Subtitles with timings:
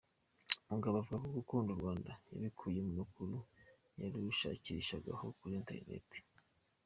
[0.71, 3.35] Mugabo avuga ko gukunda u Rwanda yabikuye ku makuru
[3.99, 6.19] yarushakishagaho kuri interineti.